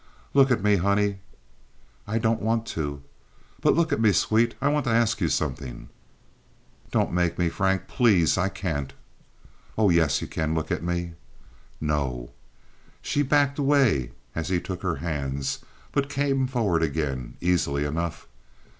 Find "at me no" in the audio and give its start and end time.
10.71-12.31